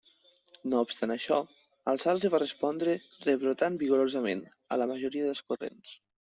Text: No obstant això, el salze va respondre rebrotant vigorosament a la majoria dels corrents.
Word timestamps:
No 0.69 0.77
obstant 0.85 1.11
això, 1.15 1.35
el 1.93 2.01
salze 2.03 2.31
va 2.35 2.39
respondre 2.43 2.95
rebrotant 3.27 3.77
vigorosament 3.83 4.43
a 4.77 4.81
la 4.85 4.89
majoria 4.95 5.29
dels 5.29 5.45
corrents. 5.53 5.95